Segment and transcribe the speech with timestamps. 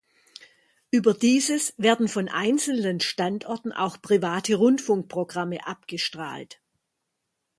[0.89, 6.59] Über dieses werden von einzelnen Standorten auch private Rundfunkprogramme abgestrahlt.